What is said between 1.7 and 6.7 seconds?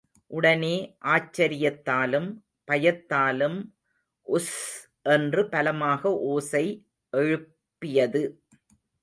தாலும், பயத்தாலும் உஸ்ஸ்... என்று பலமாக ஓசை